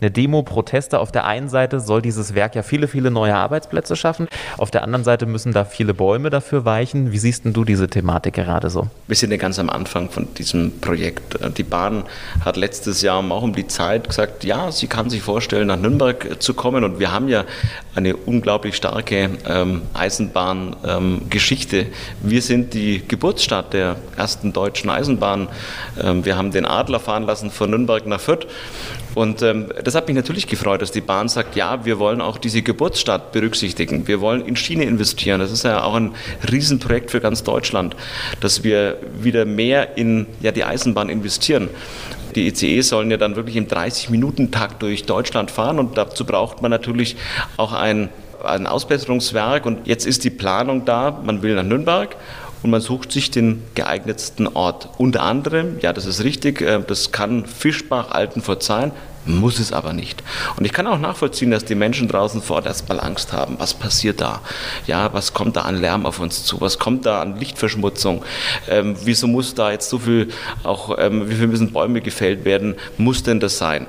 eine 0.00 0.10
Demo, 0.10 0.42
Proteste. 0.42 1.00
Auf 1.00 1.10
der 1.10 1.24
einen 1.26 1.48
Seite 1.48 1.80
soll 1.80 2.02
dieses 2.02 2.34
Werk 2.34 2.54
ja 2.54 2.62
viele, 2.62 2.86
viele 2.86 3.10
neue 3.10 3.34
Arbeitsplätze 3.34 3.96
schaffen. 4.00 4.28
Auf 4.58 4.70
der 4.70 4.82
anderen 4.82 5.04
Seite 5.04 5.26
müssen 5.26 5.52
da 5.52 5.64
viele 5.64 5.94
Bäume 5.94 6.30
dafür 6.30 6.64
weichen. 6.64 7.12
Wie 7.12 7.18
siehst 7.18 7.42
du 7.44 7.64
diese 7.64 7.88
Thematik 7.88 8.34
gerade 8.34 8.70
so? 8.70 8.88
Wir 9.06 9.16
sind 9.16 9.30
ja 9.30 9.36
ganz 9.36 9.58
am 9.58 9.70
Anfang 9.70 10.10
von 10.10 10.34
diesem 10.34 10.80
Projekt. 10.80 11.38
Die 11.56 11.62
Bahn 11.62 12.04
hat 12.44 12.56
letztes 12.56 13.02
Jahr 13.02 13.18
auch 13.30 13.42
um 13.42 13.54
die 13.54 13.66
Zeit 13.66 14.08
gesagt, 14.08 14.44
ja, 14.44 14.72
sie 14.72 14.86
kann 14.86 15.10
sich 15.10 15.22
vorstellen, 15.22 15.68
nach 15.68 15.78
Nürnberg 15.78 16.42
zu 16.42 16.54
kommen. 16.54 16.84
Und 16.84 16.98
wir 16.98 17.12
haben 17.12 17.28
ja 17.28 17.44
eine 17.94 18.16
unglaublich 18.16 18.76
starke 18.76 19.30
ähm, 19.48 19.82
Eisenbahngeschichte. 19.94 21.78
Ähm, 21.78 21.86
wir 22.22 22.42
sind 22.42 22.74
die 22.74 23.06
Geburtsstadt 23.06 23.72
der 23.72 23.96
ersten 24.16 24.52
deutschen 24.52 24.90
Eisenbahn. 24.90 25.48
Ähm, 26.02 26.24
wir 26.24 26.36
haben 26.36 26.50
den 26.50 26.66
Adler 26.66 27.00
fahren 27.00 27.24
lassen 27.24 27.50
von 27.50 27.70
Nürnberg 27.70 28.06
nach 28.06 28.20
Fürth. 28.20 28.46
Und 29.14 29.42
ähm, 29.42 29.66
das 29.82 29.94
hat 29.94 30.06
mich 30.06 30.16
natürlich 30.16 30.46
gefreut, 30.46 30.82
dass 30.82 30.92
die 30.92 31.00
Bahn 31.00 31.28
sagt, 31.28 31.56
ja, 31.56 31.84
wir 31.84 31.98
wollen 31.98 32.20
auch 32.20 32.38
diese 32.38 32.62
Geburtsstadt 32.62 33.32
berücksichtigen. 33.32 33.89
Wir 34.06 34.20
wollen 34.20 34.44
in 34.44 34.56
Schiene 34.56 34.84
investieren. 34.84 35.40
Das 35.40 35.50
ist 35.50 35.64
ja 35.64 35.82
auch 35.82 35.94
ein 35.94 36.12
Riesenprojekt 36.50 37.10
für 37.10 37.20
ganz 37.20 37.42
Deutschland, 37.42 37.96
dass 38.40 38.64
wir 38.64 38.98
wieder 39.20 39.44
mehr 39.44 39.96
in 39.96 40.26
ja, 40.40 40.52
die 40.52 40.64
Eisenbahn 40.64 41.08
investieren. 41.08 41.68
Die 42.34 42.46
ICE 42.48 42.80
sollen 42.82 43.10
ja 43.10 43.16
dann 43.16 43.36
wirklich 43.36 43.56
im 43.56 43.66
30-Minuten-Takt 43.66 44.82
durch 44.82 45.04
Deutschland 45.04 45.50
fahren 45.50 45.78
und 45.78 45.98
dazu 45.98 46.24
braucht 46.24 46.62
man 46.62 46.70
natürlich 46.70 47.16
auch 47.56 47.72
ein, 47.72 48.08
ein 48.44 48.66
Ausbesserungswerk 48.66 49.66
und 49.66 49.86
jetzt 49.86 50.06
ist 50.06 50.24
die 50.24 50.30
Planung 50.30 50.84
da, 50.84 51.20
man 51.24 51.42
will 51.42 51.56
nach 51.56 51.64
Nürnberg 51.64 52.16
und 52.62 52.70
man 52.70 52.80
sucht 52.80 53.10
sich 53.10 53.30
den 53.30 53.62
geeignetsten 53.74 54.46
Ort. 54.46 54.90
Unter 54.98 55.22
anderem, 55.22 55.78
ja, 55.80 55.92
das 55.92 56.06
ist 56.06 56.22
richtig, 56.22 56.60
äh, 56.60 56.80
das 56.86 57.10
kann 57.10 57.46
Fischbach, 57.46 58.10
Altenfurt 58.10 58.62
sein, 58.62 58.92
muss 59.26 59.58
es 59.58 59.72
aber 59.72 59.92
nicht. 59.92 60.22
Und 60.56 60.64
ich 60.64 60.72
kann 60.72 60.86
auch 60.86 60.98
nachvollziehen, 60.98 61.50
dass 61.50 61.64
die 61.64 61.74
Menschen 61.74 62.08
draußen 62.08 62.42
vor 62.42 62.56
Ort 62.56 62.66
erstmal 62.66 63.00
Angst 63.00 63.32
haben. 63.32 63.56
Was 63.58 63.74
passiert 63.74 64.20
da? 64.20 64.40
Ja, 64.86 65.12
was 65.12 65.34
kommt 65.34 65.56
da 65.56 65.62
an 65.62 65.80
Lärm 65.80 66.06
auf 66.06 66.20
uns 66.20 66.44
zu? 66.44 66.60
Was 66.60 66.78
kommt 66.78 67.06
da 67.06 67.20
an 67.20 67.36
Lichtverschmutzung? 67.36 68.24
Ähm, 68.68 68.96
wieso 69.04 69.26
muss 69.26 69.54
da 69.54 69.70
jetzt 69.70 69.88
so 69.90 69.98
viel, 69.98 70.28
auch 70.62 70.96
ähm, 70.98 71.28
wie 71.28 71.34
viel 71.34 71.46
müssen 71.46 71.72
Bäume 71.72 72.00
gefällt 72.00 72.44
werden? 72.44 72.76
Muss 72.98 73.22
denn 73.22 73.40
das 73.40 73.58
sein? 73.58 73.86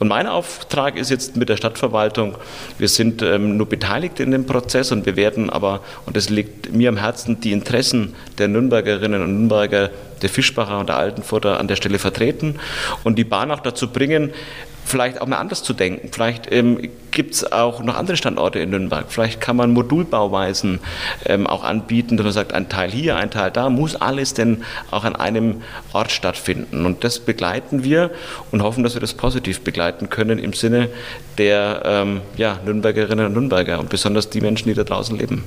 Und 0.00 0.08
mein 0.08 0.26
Auftrag 0.26 0.96
ist 0.96 1.10
jetzt 1.10 1.36
mit 1.36 1.48
der 1.48 1.56
Stadtverwaltung, 1.56 2.36
wir 2.78 2.88
sind 2.88 3.22
ähm, 3.22 3.56
nur 3.56 3.66
beteiligt 3.66 4.20
in 4.20 4.32
dem 4.32 4.44
Prozess 4.44 4.92
und 4.92 5.06
wir 5.06 5.16
werden 5.16 5.50
aber, 5.50 5.80
und 6.04 6.16
das 6.16 6.28
liegt 6.28 6.74
mir 6.74 6.88
am 6.88 6.96
Herzen, 6.96 7.40
die 7.40 7.52
Interessen 7.52 8.14
der 8.38 8.48
Nürnbergerinnen 8.48 9.22
und 9.22 9.34
Nürnberger 9.34 9.90
der 10.22 10.28
Fischbacher 10.28 10.78
und 10.78 10.88
der 10.88 10.96
Altenfurter 10.96 11.60
an 11.60 11.68
der 11.68 11.76
Stelle 11.76 11.98
vertreten 11.98 12.58
und 13.02 13.16
die 13.16 13.24
Bahn 13.24 13.50
auch 13.50 13.60
dazu 13.60 13.88
bringen, 13.88 14.32
vielleicht 14.84 15.20
auch 15.20 15.26
mal 15.26 15.38
anders 15.38 15.62
zu 15.62 15.72
denken. 15.72 16.10
Vielleicht 16.12 16.50
ähm, 16.52 16.90
gibt 17.10 17.34
es 17.34 17.52
auch 17.52 17.82
noch 17.82 17.96
andere 17.96 18.16
Standorte 18.16 18.58
in 18.58 18.70
Nürnberg. 18.70 19.06
Vielleicht 19.08 19.40
kann 19.40 19.56
man 19.56 19.72
Modulbauweisen 19.72 20.80
ähm, 21.26 21.46
auch 21.46 21.64
anbieten, 21.64 22.16
dass 22.16 22.24
man 22.24 22.32
sagt, 22.32 22.52
ein 22.52 22.68
Teil 22.68 22.90
hier, 22.90 23.16
ein 23.16 23.30
Teil 23.30 23.50
da. 23.50 23.70
Muss 23.70 23.96
alles 23.96 24.34
denn 24.34 24.64
auch 24.90 25.04
an 25.04 25.16
einem 25.16 25.62
Ort 25.92 26.10
stattfinden? 26.12 26.84
Und 26.86 27.04
das 27.04 27.20
begleiten 27.20 27.84
wir 27.84 28.10
und 28.50 28.62
hoffen, 28.62 28.84
dass 28.84 28.94
wir 28.94 29.00
das 29.00 29.14
positiv 29.14 29.60
begleiten 29.62 30.10
können 30.10 30.38
im 30.38 30.52
Sinne 30.52 30.88
der 31.38 31.82
ähm, 31.84 32.20
ja, 32.36 32.58
Nürnbergerinnen 32.64 33.26
und 33.26 33.32
Nürnberger 33.32 33.80
und 33.80 33.88
besonders 33.88 34.30
die 34.30 34.40
Menschen, 34.40 34.68
die 34.68 34.74
da 34.74 34.84
draußen 34.84 35.18
leben. 35.18 35.44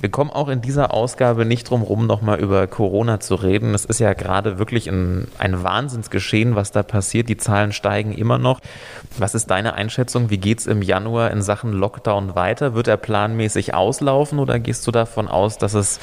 Wir 0.00 0.10
kommen 0.10 0.30
auch 0.30 0.48
in 0.48 0.60
dieser 0.60 0.92
Ausgabe 0.92 1.46
nicht 1.46 1.70
drum 1.70 1.80
herum, 1.80 2.06
nochmal 2.06 2.38
über 2.38 2.66
Corona 2.66 3.18
zu 3.18 3.34
reden. 3.34 3.74
Es 3.74 3.84
ist 3.86 3.98
ja 3.98 4.12
gerade 4.12 4.58
wirklich 4.58 4.88
ein, 4.88 5.28
ein 5.38 5.62
Wahnsinnsgeschehen, 5.62 6.54
was 6.54 6.70
da 6.70 6.82
passiert. 6.82 7.28
Die 7.28 7.38
Zahlen 7.38 7.72
steigen 7.72 8.12
immer 8.12 8.38
noch. 8.38 8.55
Was 9.18 9.34
ist 9.34 9.46
deine 9.46 9.74
Einschätzung? 9.74 10.30
Wie 10.30 10.38
geht 10.38 10.60
es 10.60 10.66
im 10.66 10.82
Januar 10.82 11.30
in 11.30 11.42
Sachen 11.42 11.72
Lockdown 11.72 12.34
weiter? 12.34 12.74
Wird 12.74 12.88
er 12.88 12.96
planmäßig 12.96 13.74
auslaufen 13.74 14.38
oder 14.38 14.58
gehst 14.58 14.86
du 14.86 14.90
davon 14.90 15.28
aus, 15.28 15.58
dass 15.58 15.74
es 15.74 16.00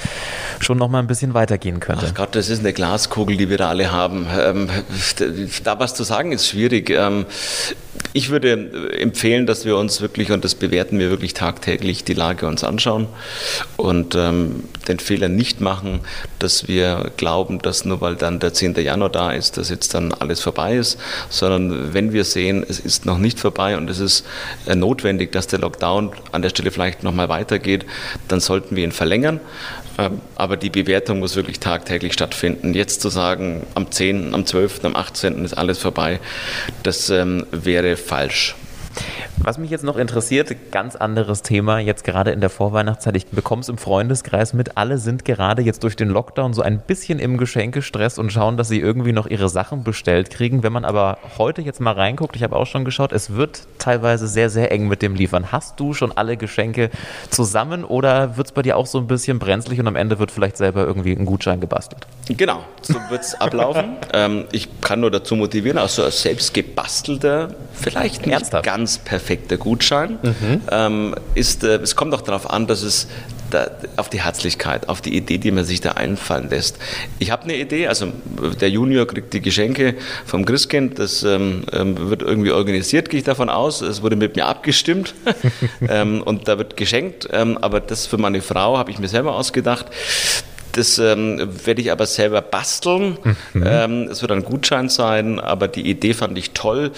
schon 0.60 0.78
noch 0.78 0.90
mal 0.90 1.00
ein 1.00 1.08
bisschen 1.08 1.34
weitergehen 1.34 1.80
könnte? 1.80 2.08
Ach 2.10 2.16
Gott, 2.16 2.36
das 2.36 2.50
ist 2.50 2.60
eine 2.60 2.74
Glaskugel, 2.74 3.38
die 3.38 3.50
wir 3.50 3.58
da 3.58 3.70
alle 3.70 3.92
haben. 3.92 4.28
Ähm, 4.40 4.70
da 5.64 5.80
was 5.80 5.94
zu 5.96 6.04
sagen 6.04 6.32
ist 6.32 6.48
schwierig. 6.48 6.90
Ähm, 6.90 7.26
ich 8.14 8.30
würde 8.30 8.92
empfehlen, 9.00 9.48
dass 9.48 9.66
wir 9.66 9.76
uns 9.78 10.02
wirklich, 10.02 10.32
und 10.32 10.44
das 10.44 10.54
bewerten 10.54 11.00
wir 11.00 11.10
wirklich 11.10 11.34
tagtäglich, 11.34 12.04
die 12.04 12.14
Lage 12.14 12.46
uns 12.46 12.64
anschauen 12.64 13.08
und 13.76 14.14
ähm, 14.16 14.66
den 14.88 15.00
Fehler 15.00 15.30
nicht 15.30 15.62
machen, 15.62 16.02
dass 16.38 16.68
wir 16.68 17.12
glauben, 17.18 17.60
dass 17.60 17.86
nur 17.86 18.02
weil 18.02 18.16
dann 18.16 18.40
der 18.40 18.54
10. 18.54 18.76
Januar 18.76 19.10
da 19.10 19.32
ist, 19.32 19.58
dass 19.58 19.70
jetzt 19.70 19.96
dann 19.96 20.14
alles 20.14 20.42
vorbei 20.42 20.76
ist, 20.76 21.00
sondern 21.30 21.94
wenn 21.94 22.14
wir 22.14 22.24
sehen, 22.24 22.43
es 22.50 22.80
ist 22.80 23.06
noch 23.06 23.18
nicht 23.18 23.40
vorbei 23.40 23.78
und 23.78 23.90
es 23.90 24.00
ist 24.00 24.26
äh, 24.66 24.76
notwendig, 24.76 25.32
dass 25.32 25.48
der 25.48 25.60
Lockdown 25.60 26.12
an 26.32 26.42
der 26.42 26.50
Stelle 26.50 26.72
vielleicht 26.72 27.04
nochmal 27.04 27.30
weitergeht, 27.30 27.86
dann 28.28 28.40
sollten 28.40 28.76
wir 28.76 28.84
ihn 28.84 28.92
verlängern. 28.92 29.40
Ähm, 29.98 30.22
aber 30.36 30.58
die 30.58 30.70
Bewertung 30.70 31.20
muss 31.20 31.36
wirklich 31.36 31.60
tagtäglich 31.60 32.14
stattfinden. 32.14 32.74
Jetzt 32.74 33.02
zu 33.02 33.10
sagen, 33.10 33.66
am 33.76 33.92
10., 33.92 34.34
am 34.34 34.46
12., 34.46 34.86
am 34.86 34.96
18. 34.96 35.46
ist 35.46 35.54
alles 35.54 35.78
vorbei, 35.78 36.20
das 36.84 37.10
ähm, 37.10 37.46
wäre 37.52 37.96
falsch. 37.98 38.56
Was 39.46 39.58
mich 39.58 39.70
jetzt 39.70 39.84
noch 39.84 39.98
interessiert, 39.98 40.56
ganz 40.72 40.96
anderes 40.96 41.42
Thema, 41.42 41.80
jetzt 41.80 42.06
gerade 42.06 42.32
in 42.32 42.40
der 42.40 42.50
Vorweihnachtszeit, 42.50 43.18
ich 43.18 43.28
bekomme 43.28 43.60
es 43.62 43.68
im 43.68 43.78
Freundeskreis 43.78 44.54
mit, 44.54 44.78
alle 44.78 44.98
sind 44.98 45.26
gerade 45.26 45.62
jetzt 45.62 45.84
durch 45.84 45.98
den 45.98 46.08
Lockdown 46.08 46.54
so 46.54 46.62
ein 46.62 46.80
bisschen 46.80 47.20
im 47.20 47.38
Geschenkestress 47.38 48.20
und 48.20 48.32
schauen, 48.32 48.56
dass 48.56 48.70
sie 48.70 48.80
irgendwie 48.80 49.12
noch 49.12 49.28
ihre 49.28 49.50
Sachen 49.50 49.84
bestellt 49.84 50.30
kriegen. 50.30 50.64
Wenn 50.64 50.72
man 50.72 50.86
aber 50.86 51.18
heute 51.38 51.62
jetzt 51.62 51.82
mal 51.82 51.92
reinguckt, 51.92 52.38
ich 52.38 52.44
habe 52.44 52.56
auch 52.56 52.66
schon 52.66 52.86
geschaut, 52.86 53.12
es 53.12 53.36
wird 53.36 53.68
teilweise 53.80 54.30
sehr, 54.30 54.50
sehr 54.50 54.72
eng 54.72 54.88
mit 54.88 55.02
dem 55.02 55.14
Liefern. 55.14 55.52
Hast 55.52 55.78
du 55.78 55.94
schon 55.94 56.14
alle 56.14 56.38
Geschenke 56.38 56.90
zusammen 57.30 57.84
oder 57.84 58.38
wird 58.38 58.48
es 58.48 58.54
bei 58.54 58.62
dir 58.62 58.78
auch 58.78 58.86
so 58.86 58.98
ein 58.98 59.08
bisschen 59.08 59.40
brenzlig 59.40 59.78
und 59.78 59.88
am 59.88 59.98
Ende 59.98 60.20
wird 60.20 60.32
vielleicht 60.32 60.56
selber 60.56 60.86
irgendwie 60.86 61.12
ein 61.12 61.26
Gutschein 61.26 61.60
gebastelt? 61.60 62.08
Genau, 62.30 62.64
so 62.82 62.94
wird 63.10 63.24
es 63.24 63.36
ablaufen. 63.42 63.98
ähm, 64.14 64.46
ich 64.54 64.70
kann 64.80 65.02
nur 65.02 65.12
dazu 65.12 65.36
motivieren, 65.36 65.80
also 65.80 66.04
als 66.04 66.22
selbst 66.22 66.54
gebastelter, 66.54 67.50
vielleicht 67.74 68.26
nicht 68.26 68.36
Ernsthaft? 68.36 68.64
ganz 68.64 69.00
perfekt 69.00 69.33
perfekter 69.34 69.58
Gutschein. 69.58 70.20
Mhm. 70.22 70.62
Ähm, 70.72 71.16
ist, 71.34 71.64
äh, 71.64 71.78
es 71.78 71.96
kommt 71.96 72.14
auch 72.14 72.22
darauf 72.22 72.50
an, 72.50 72.68
dass 72.68 72.84
es 72.84 73.08
da, 73.50 73.70
auf 73.98 74.10
die 74.10 74.22
Herzlichkeit, 74.22 74.90
auf 74.90 75.02
die 75.02 75.16
Idee, 75.16 75.38
die 75.38 75.52
man 75.52 75.64
sich 75.64 75.82
da 75.82 75.94
einfallen 75.94 76.50
lässt. 76.50 76.78
Ich 77.20 77.32
habe 77.32 77.44
eine 77.44 77.58
Idee, 77.58 77.88
also 77.88 78.08
der 78.62 78.70
Junior 78.70 79.08
kriegt 79.08 79.34
die 79.34 79.42
Geschenke 79.42 79.96
vom 80.26 80.46
Christkind, 80.46 81.00
das 81.00 81.24
ähm, 81.24 81.64
ähm 81.72 82.10
wird 82.10 82.22
irgendwie 82.22 82.52
organisiert, 82.52 83.10
gehe 83.10 83.20
ich 83.20 83.26
davon 83.26 83.50
aus. 83.50 83.82
Es 83.82 84.02
wurde 84.02 84.16
mit 84.16 84.36
mir 84.36 84.46
abgestimmt 84.46 85.14
ähm, 85.88 86.22
und 86.22 86.48
da 86.48 86.58
wird 86.58 86.78
geschenkt, 86.78 87.28
ähm, 87.32 87.58
aber 87.58 87.80
das 87.80 88.06
für 88.08 88.18
meine 88.18 88.42
Frau 88.42 88.78
habe 88.78 88.92
ich 88.92 89.00
mir 89.00 89.08
selber 89.10 89.36
ausgedacht. 89.36 89.88
Das 90.74 90.98
ähm, 90.98 91.40
werde 91.66 91.82
ich 91.82 91.92
aber 91.92 92.06
selber 92.06 92.42
basteln. 92.42 93.18
Mhm. 93.54 93.64
Ähm, 93.66 94.08
es 94.12 94.22
wird 94.22 94.32
ein 94.32 94.44
Gutschein 94.44 94.90
sein, 94.90 95.40
aber 95.40 95.68
die 95.68 95.88
Idee 95.90 96.14
fand 96.14 96.38
ich 96.38 96.52
toll. 96.52 96.92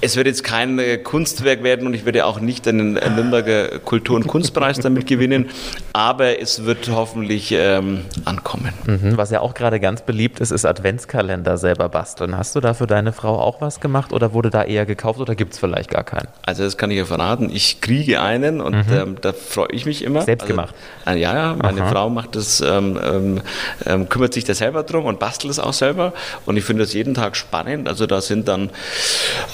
Es 0.00 0.16
wird 0.16 0.26
jetzt 0.26 0.44
kein 0.44 0.78
äh, 0.78 0.98
Kunstwerk 0.98 1.62
werden 1.62 1.86
und 1.86 1.94
ich 1.94 2.04
werde 2.04 2.26
auch 2.26 2.38
nicht 2.38 2.68
einen 2.68 2.94
Nürnberger 2.94 3.78
Kultur- 3.78 4.16
und 4.16 4.26
Kunstpreis 4.26 4.78
damit 4.78 5.06
gewinnen, 5.06 5.48
aber 5.92 6.40
es 6.40 6.64
wird 6.64 6.90
hoffentlich 6.90 7.52
ähm, 7.52 8.02
ankommen. 8.24 8.72
Mhm. 8.86 9.16
Was 9.16 9.30
ja 9.30 9.40
auch 9.40 9.54
gerade 9.54 9.80
ganz 9.80 10.02
beliebt 10.02 10.40
ist, 10.40 10.50
ist 10.50 10.66
Adventskalender 10.66 11.56
selber 11.56 11.88
basteln. 11.88 12.36
Hast 12.36 12.54
du 12.56 12.60
da 12.60 12.74
für 12.74 12.86
deine 12.86 13.12
Frau 13.12 13.38
auch 13.40 13.60
was 13.60 13.80
gemacht 13.80 14.12
oder 14.12 14.34
wurde 14.34 14.50
da 14.50 14.64
eher 14.64 14.84
gekauft 14.84 15.20
oder 15.20 15.34
gibt 15.34 15.54
es 15.54 15.58
vielleicht 15.58 15.90
gar 15.90 16.04
keinen? 16.04 16.28
Also 16.42 16.62
das 16.62 16.76
kann 16.76 16.90
ich 16.90 16.98
ja 16.98 17.06
verraten. 17.06 17.48
Ich 17.50 17.80
kriege 17.80 18.20
einen 18.20 18.60
und 18.60 18.88
mhm. 18.88 18.92
ähm, 18.92 19.16
da 19.20 19.32
freue 19.32 19.68
ich 19.70 19.86
mich 19.86 20.04
immer. 20.04 20.22
Selbst 20.22 20.44
also, 20.44 20.54
gemacht? 20.54 20.74
Also, 21.04 21.18
ja, 21.18 21.34
ja, 21.34 21.56
meine 21.60 21.82
Aha. 21.82 21.90
Frau 21.90 22.10
macht 22.10 22.36
das 22.36 22.60
ähm, 22.60 22.98
ähm, 23.14 23.40
ähm, 23.86 24.08
kümmert 24.08 24.34
sich 24.34 24.44
da 24.44 24.54
selber 24.54 24.82
drum 24.82 25.06
und 25.06 25.18
bastelt 25.18 25.50
es 25.50 25.58
auch 25.58 25.72
selber. 25.72 26.12
Und 26.46 26.56
ich 26.56 26.64
finde 26.64 26.82
das 26.82 26.92
jeden 26.92 27.14
Tag 27.14 27.36
spannend. 27.36 27.88
Also 27.88 28.06
da 28.06 28.20
sind 28.20 28.48
dann, 28.48 28.70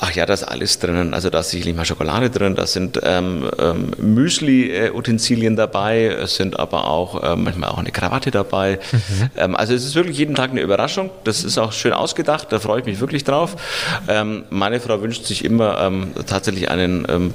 ach 0.01 0.13
ja, 0.13 0.27
da 0.27 0.35
ist 0.35 0.45
alles 0.45 0.79
drinnen. 0.79 1.15
Also 1.15 1.31
da 1.31 1.41
ist 1.41 1.51
sicherlich 1.51 1.77
mal 1.77 1.85
Schokolade 1.85 2.31
drin, 2.31 2.55
da 2.55 2.67
sind 2.67 3.01
ähm, 3.03 3.51
ähm, 3.59 3.91
Müsli-Utensilien 3.99 5.57
dabei, 5.57 6.07
es 6.07 6.37
sind 6.37 6.59
aber 6.59 6.89
auch 6.89 7.23
äh, 7.23 7.37
manchmal 7.37 7.71
auch 7.71 7.79
eine 7.79 7.91
Krawatte 7.91 8.31
dabei. 8.31 8.79
Mhm. 8.93 9.31
Ähm, 9.37 9.57
also 9.57 9.75
es 9.75 9.85
ist 9.85 9.95
wirklich 9.95 10.19
jeden 10.19 10.35
Tag 10.35 10.51
eine 10.51 10.61
Überraschung. 10.61 11.11
Das 11.25 11.45
ist 11.45 11.59
auch 11.59 11.73
schön 11.73 11.93
ausgedacht, 11.93 12.49
da 12.51 12.59
freue 12.59 12.81
ich 12.81 12.87
mich 12.87 13.01
wirklich 13.01 13.25
drauf. 13.25 13.57
Ähm, 14.09 14.45
meine 14.51 14.81
Frau 14.81 15.01
wünscht 15.03 15.25
sich 15.25 15.45
immer 15.45 15.91
tatsächlich 16.27 16.71
einen 16.71 17.35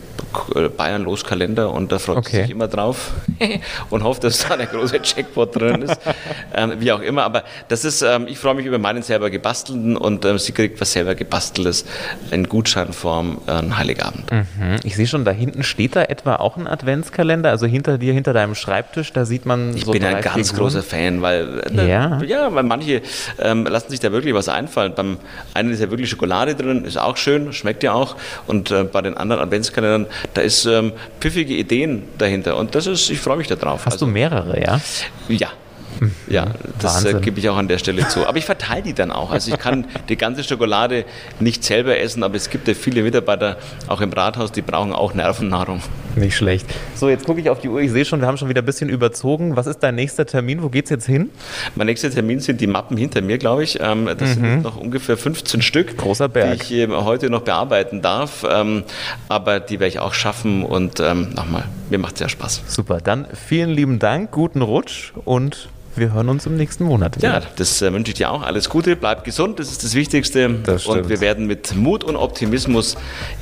Bayern-Los-Kalender 0.78 1.72
und 1.72 1.92
da 1.92 2.00
freut 2.00 2.18
okay. 2.18 2.32
sie 2.32 2.42
sich 2.44 2.52
immer 2.52 2.68
drauf 2.68 3.12
und 3.90 4.04
hofft, 4.04 4.24
dass 4.24 4.40
da 4.40 4.54
eine 4.54 4.68
große 4.68 5.00
Jackpot 5.04 5.56
drin 5.56 5.82
ist 5.84 6.00
ähm, 6.56 6.74
wie 6.80 6.92
auch 6.92 7.02
immer. 7.02 7.24
Aber 7.24 7.44
das 7.68 7.86
ist, 7.86 8.02
ähm, 8.02 8.28
ich 8.28 8.38
freue 8.38 8.56
mich 8.56 8.66
über 8.66 8.80
meinen 8.80 9.04
selber 9.04 9.30
gebastelten 9.30 9.98
und 9.98 10.26
ähm, 10.26 10.38
sie 10.38 10.52
kriegt 10.52 10.80
was 10.82 10.92
selber 10.94 11.16
gebasteltes 11.16 11.86
in 12.32 12.48
Gutscheinform 12.48 13.40
äh, 13.48 13.52
an 13.52 13.78
Heiligabend. 13.78 14.32
Mhm. 14.32 14.78
Ich 14.84 14.96
sehe 14.96 15.08
schon, 15.08 15.26
da 15.26 15.32
hinten 15.32 15.64
steht 15.64 15.96
da 15.96 16.04
etwa 16.04 16.36
auch 16.38 16.58
ein 16.58 16.68
Adventskalender, 16.68 17.50
also 17.50 17.66
hinter 17.66 17.98
dir, 17.98 18.14
hinter 18.14 18.34
deinem 18.34 18.56
Schreibtisch, 18.56 19.14
da 19.14 19.26
sieht 19.26 19.46
man 19.46 19.76
Ich 19.76 19.86
so 19.86 19.92
bin 19.92 20.04
ein 20.04 20.22
ganz 20.22 20.50
Figuren. 20.50 20.70
großer 20.70 20.84
Fan, 20.84 21.22
weil, 21.22 21.62
äh, 21.78 21.88
ja. 21.88 22.22
ja, 22.22 22.54
weil 22.54 22.64
manche 22.64 23.02
ähm, 23.40 23.66
lassen 23.66 23.90
sich 23.90 24.00
da 24.00 24.12
wirklich 24.12 24.34
was 24.34 24.50
einfallen. 24.50 24.94
Beim 24.96 25.18
einen 25.54 25.72
ist 25.72 25.82
ja 25.82 25.90
wirklich 25.90 26.10
Schokolade 26.10 26.56
drin, 26.56 26.86
ist 26.86 26.98
auch 26.98 27.18
schön, 27.18 27.54
schmeckt 27.54 27.84
ja 27.84 27.94
auch. 27.94 28.16
Und 28.48 28.72
äh, 28.72 28.84
bei 28.84 29.02
den 29.02 29.18
anderen 29.18 29.42
Adventskalendern, 29.42 30.08
da 30.34 30.42
ist 30.42 30.66
ähm, 30.66 30.94
pfiffige 31.20 31.54
Ideen 31.54 32.04
dahinter. 32.18 32.58
Und 32.58 32.76
das 32.76 32.88
ist, 32.88 33.10
ich 33.10 33.20
freue 33.20 33.38
mich 33.38 33.48
darauf. 33.48 33.86
Hast 33.86 33.94
also, 33.94 34.06
du 34.06 34.12
mehrere, 34.12 34.60
ja? 34.60 34.80
Ja, 35.28 35.50
ja, 36.28 36.48
das 36.80 37.06
äh, 37.06 37.20
gebe 37.20 37.40
ich 37.40 37.50
auch 37.50 37.58
an 37.58 37.68
der 37.68 37.78
Stelle 37.78 38.08
zu. 38.08 38.28
Aber 38.28 38.38
ich 38.38 38.46
verteile 38.46 38.84
die 38.84 38.94
dann 38.94 39.12
auch. 39.12 39.32
Also 39.32 39.52
ich 39.52 39.60
kann 39.60 39.86
die 40.10 40.16
ganze 40.16 40.44
Schokolade 40.44 41.06
nicht 41.40 41.64
selber 41.64 41.98
essen, 42.00 42.24
aber 42.24 42.36
es 42.36 42.50
gibt 42.50 42.68
ja 42.68 42.74
viele 42.74 43.04
Mitarbeiter 43.04 43.58
auch 43.88 44.02
im 44.02 44.12
Rathaus, 44.12 44.52
die 44.52 44.62
brauchen 44.62 44.94
auch 44.94 45.14
Nervennahrung. 45.14 45.82
Nicht 46.16 46.38
schlecht. 46.38 46.66
So, 46.96 47.10
jetzt 47.10 47.26
gucke 47.26 47.42
ich 47.42 47.50
auf 47.50 47.60
die 47.60 47.70
Uhr. 47.70 47.82
Ich 47.82 47.92
sehe 47.92 48.06
schon, 48.06 48.22
wir 48.22 48.28
haben 48.28 48.38
schon 48.38 48.48
wieder 48.50 48.62
ein 48.62 48.66
bisschen 48.66 48.90
überzogen. 48.90 49.56
Was 49.56 49.68
ist 49.68 49.80
dein 49.80 49.96
nächster 49.96 50.26
Termin? 50.26 50.64
Wo 50.64 50.70
geht 50.70 50.86
es 50.86 50.92
jetzt 50.92 51.06
hin? 51.06 51.30
Mein 51.76 51.88
nächster 51.88 52.10
Termin 52.10 52.40
sind 52.40 52.62
die 52.62 52.68
Mappen 52.68 52.96
hinter 52.96 53.22
mir, 53.22 53.38
glaube 53.38 53.64
ich. 53.64 53.80
Ähm, 53.82 54.06
das 54.06 54.38
mhm. 54.38 54.42
sind 54.42 54.64
noch 54.64 54.78
ungefähr 54.78 55.18
15 55.18 55.62
Stück, 55.62 55.98
Großer 55.98 56.30
Berg. 56.30 56.68
die 56.68 56.84
ich 56.84 56.90
heute 56.90 57.30
noch 57.30 57.42
bearbeiten 57.42 58.02
darf. 58.02 58.46
Ähm, 58.50 58.84
aber 59.28 59.60
die 59.60 59.80
werde 59.80 59.90
ich 59.90 60.00
auch 60.00 60.14
schaffen 60.14 60.64
und 60.64 61.00
ähm, 61.00 61.32
nochmal 61.36 61.66
mir 61.90 62.00
macht 62.00 62.18
sehr 62.18 62.30
Spaß. 62.30 62.64
Super, 62.68 63.00
dann 63.02 63.28
vielen 63.34 63.70
lieben 63.70 64.00
Dank, 64.00 64.32
guten 64.32 64.62
Rutsch 64.62 65.14
und 65.26 65.70
wir 65.98 66.14
hören 66.14 66.30
uns 66.30 66.46
im 66.46 66.56
nächsten 66.56 66.86
Monat. 66.86 67.18
Wieder. 67.18 67.40
Ja, 67.40 67.42
das 67.56 67.82
äh, 67.82 67.92
wünsche 67.92 68.12
ich 68.12 68.18
dir 68.18 68.32
auch. 68.32 68.42
Alles 68.42 68.70
Gute, 68.70 68.96
bleib 68.96 69.24
gesund, 69.24 69.60
das 69.60 69.72
ist 69.72 69.84
das 69.84 69.96
Wichtigste. 69.96 70.50
Das 70.64 70.86
und 70.86 71.10
wir 71.10 71.22
werden 71.22 71.48
mit 71.48 71.76
Mut 71.76 72.04
und 72.04 72.16
Optimismus 72.16 72.96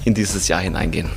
in 0.05 0.13
dieses 0.13 0.47
Jahr 0.47 0.61
hineingehen 0.61 1.09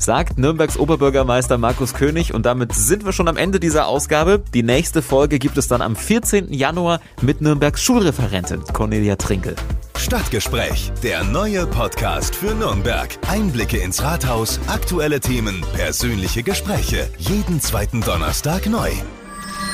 sagt 0.00 0.38
Nürnbergs 0.38 0.78
Oberbürgermeister 0.78 1.58
Markus 1.58 1.94
König. 1.94 2.34
Und 2.34 2.46
damit 2.46 2.74
sind 2.74 3.04
wir 3.04 3.12
schon 3.12 3.28
am 3.28 3.36
Ende 3.36 3.60
dieser 3.60 3.86
Ausgabe. 3.86 4.42
Die 4.54 4.62
nächste 4.62 5.02
Folge 5.02 5.38
gibt 5.38 5.58
es 5.58 5.68
dann 5.68 5.82
am 5.82 5.94
14. 5.94 6.52
Januar 6.52 7.00
mit 7.20 7.40
Nürnbergs 7.40 7.82
Schulreferentin 7.82 8.64
Cornelia 8.72 9.16
Trinkel. 9.16 9.54
Stadtgespräch, 9.98 10.90
der 11.02 11.24
neue 11.24 11.66
Podcast 11.66 12.34
für 12.34 12.54
Nürnberg. 12.54 13.10
Einblicke 13.28 13.76
ins 13.76 14.02
Rathaus, 14.02 14.58
aktuelle 14.66 15.20
Themen, 15.20 15.62
persönliche 15.74 16.42
Gespräche. 16.42 17.08
Jeden 17.18 17.60
zweiten 17.60 18.00
Donnerstag 18.00 18.66
neu. 18.66 18.90